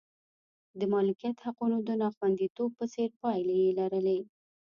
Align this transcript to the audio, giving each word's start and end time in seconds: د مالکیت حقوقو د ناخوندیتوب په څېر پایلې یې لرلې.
د 0.79 0.81
مالکیت 0.93 1.37
حقوقو 1.45 1.79
د 1.87 1.89
ناخوندیتوب 2.01 2.69
په 2.79 2.85
څېر 2.93 3.09
پایلې 3.21 3.55
یې 3.63 3.71
لرلې. 3.79 4.19